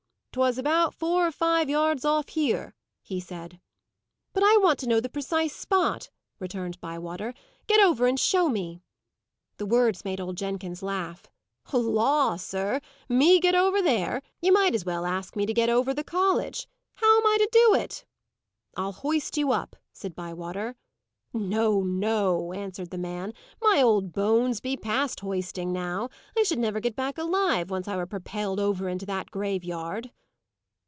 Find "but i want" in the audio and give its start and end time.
4.31-4.79